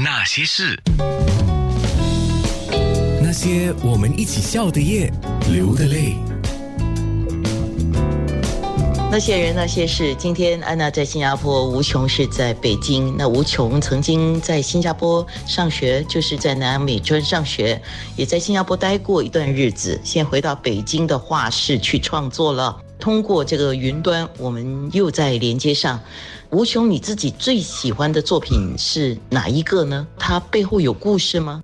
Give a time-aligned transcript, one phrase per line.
[0.00, 0.80] 那些事，
[3.20, 5.12] 那些我们一起笑的夜，
[5.50, 6.14] 流的泪。
[9.10, 10.14] 那些人，那些事。
[10.14, 13.12] 今天安娜在新加坡，吴琼是在北京。
[13.18, 17.82] 那吴琼曾经在新加坡上学，就是在南洋美专上学，
[18.14, 20.00] 也在新加坡待过一段日子。
[20.04, 22.80] 现在回到北京的画室去创作了。
[22.98, 26.00] 通过这个云端，我们又在连接上。
[26.50, 30.06] 吴琼，你自己最喜欢的作品是哪一个呢？
[30.18, 31.62] 它背后有故事吗？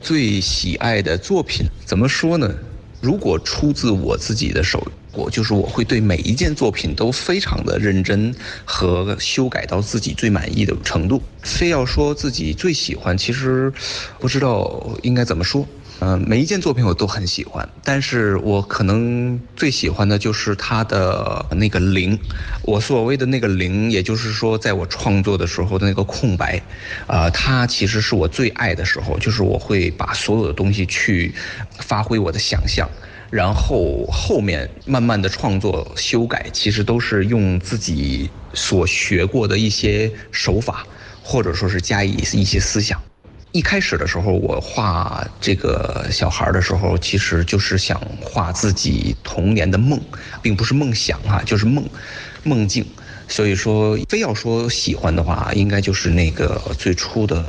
[0.00, 2.52] 最喜爱的作品怎么说呢？
[3.00, 4.86] 如果出自我自己的手。
[5.14, 11.22] 我就是我会对每一件作品都非常的认真和修改到自己最满意的程度。
[11.42, 13.70] 非要说自己最喜欢，其实
[14.18, 15.66] 不知道应该怎么说。
[16.04, 22.18] 嗯，每一件作品我都很喜欢，但是我可能最喜欢的就是它的那个零。
[22.62, 26.60] 我所谓的那个零，也就是说，在我创作的时候的那个空白，
[27.06, 31.32] 啊，它其实是我最爱的时候，就是我会把所有的东西去
[31.78, 32.90] 发挥我的想象。
[33.30, 40.84] 然后后面慢慢的创作修改，其实都是用自己所学过的一些手法，
[41.22, 43.00] 或者说是加以一些思想。
[43.52, 50.00] 一开始的时候，我画这个小孩的时候，其实就是想画自己童年的梦，
[50.40, 51.84] 并不是梦想啊，就是梦，
[52.44, 52.82] 梦境。
[53.28, 57.44] 所以说，非要说喜欢的话，应该就是那个最初的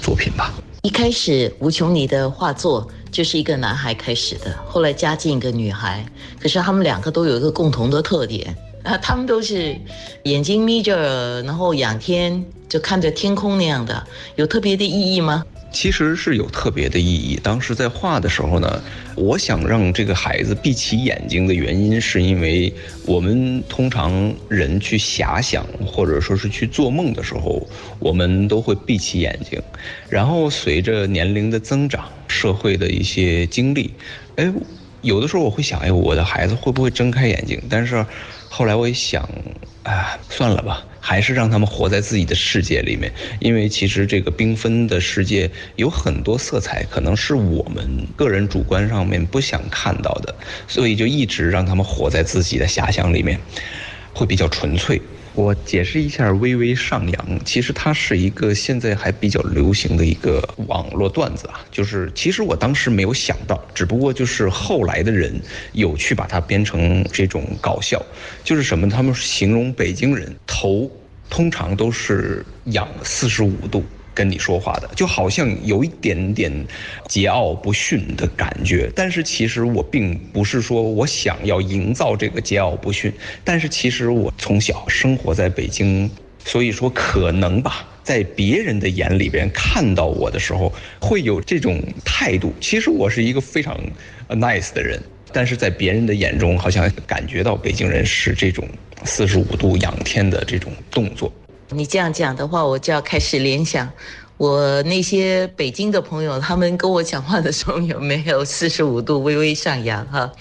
[0.00, 0.52] 作品吧。
[0.82, 2.88] 一开始，吴琼你的画作。
[3.10, 6.04] 就是一个男孩开始的，后来加进一个女孩，
[6.38, 9.76] 可是他们两个都有一个共同的特点啊，他们都是
[10.24, 15.44] 眼睛眯着，然后仰天就看着天空那样的，有特别的意义吗？
[15.70, 17.38] 其实是有特别的意义。
[17.42, 18.82] 当时在画的时候呢，
[19.14, 22.72] 我想让这个孩子闭起眼睛的原因，是因为
[23.04, 29.60] 我们通常人去遐想或者说是去做梦的时候，我们都会闭起眼睛。
[30.08, 33.92] 然后随着年龄的增长，社会的一些经历，
[34.36, 34.50] 哎，
[35.02, 37.60] 有的时候我会想，哎，我的孩子会不会睁开眼睛？
[37.68, 38.04] 但是
[38.48, 39.28] 后来我一想，
[39.84, 40.84] 哎，算了吧。
[41.00, 43.10] 还是让他们活在自己的世界里面，
[43.40, 50.34] 因为其实这个缤纷的世界有很多色彩，可能是我们个人主观上面不想看到的，
[50.66, 53.40] 所以就一直让他们活在自己的遐想里面，
[54.12, 55.00] 会比较纯粹。
[55.38, 61.60] 我解释一下，微微上扬，其实它是一个现在还比较流行的一个网络段子啊。
[61.70, 65.40] 就是其实我当时没有想到，只不过就是后来的人
[65.74, 68.04] 有去把它编成这种搞笑。
[68.42, 68.88] 就是什么？
[68.88, 70.90] 他们形容北京人头
[71.30, 73.84] 通常都是仰四十五度。
[74.18, 76.52] 跟你说话的，就好像有一点点
[77.06, 83.12] 桀骜不驯的感觉，但是其实我并不是说我想要营造这个桀骜不驯，
[83.44, 86.10] 但是其实我从小生活在北京，
[86.44, 92.52] 所以说可能吧，在别人的眼里边看到我的时候，会有这种态度。
[92.60, 93.78] 其实我是一个非常
[94.28, 95.00] nice 的人，
[95.32, 98.66] 但是在别人的眼中，好像感觉到北京人是这种
[99.04, 101.32] 四十五度仰天的这种动作。
[101.70, 103.90] 你这样讲的话，我就要开始联想，
[104.36, 110.06] 我那些北京的朋友，他们跟我讲话的时候有没有 四十五度微微上扬？
[110.06, 110.32] 哈，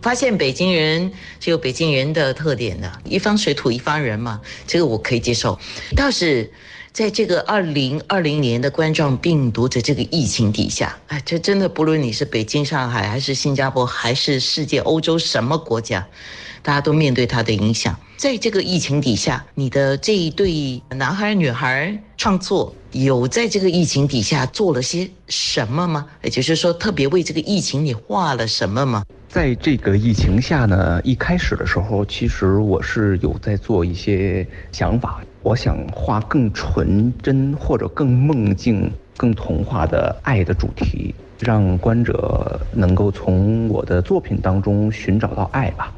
[0.00, 5.58] 发现北京人是有北京人的特点的，一方水土一方人嘛，这个我可以接受。
[5.94, 6.50] 倒是
[6.92, 16.06] 在这个二零二零年的冠状病毒的这个疫情底下，哎，这真的不论你是北京、上海，还是新加坡，还是世界、欧洲什么国家。
[16.62, 26.06] 大家都面对它的影响，在这个疫情底下，你的这一对男孩女孩创作有在这个疫情底下做了些什么吗？
[26.22, 29.02] 也就是说，特别为这个疫情你画了什么吗？
[29.30, 45.90] 在这个疫情下呢，一开始的时候，其实我是有在做一些想法，我想画更纯真或者更梦境、更童话的爱的主题，让观者能够从我的作品当中寻找到爱吧。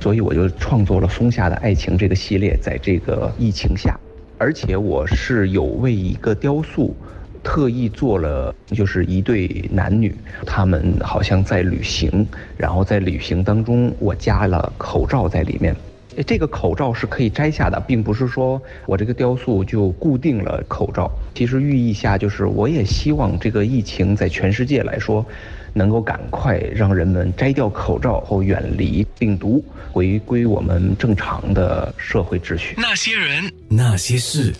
[0.00, 3.98] 所以我就创作了《松下的爱情》这个系列，在这个疫情下，
[4.38, 6.96] 而且我是有为一个雕塑，
[7.42, 10.14] 特意做了，就是一对男女，
[10.46, 12.26] 他们好像在旅行，
[12.56, 15.76] 然后在旅行当中，我加了口罩在里面。
[16.26, 21.10] 这个口罩是可以摘下的，并不是说我这个雕塑就固定了口罩。
[21.34, 25.24] 其实寓意下就是，我也希望这个疫情在全世界来说。
[25.72, 32.74] 能够赶快让人们摘掉口罩后远离病毒，回归我们正常的社会秩序。
[32.76, 34.54] 那些人，那些事。